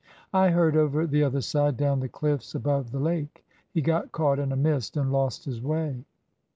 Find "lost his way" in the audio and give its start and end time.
5.11-6.03